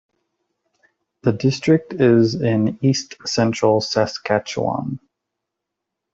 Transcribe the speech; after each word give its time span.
The 1.21 1.31
district 1.31 1.93
is 1.93 2.33
in 2.33 2.79
east-central 2.83 3.81
Saskatchewan. 3.81 4.97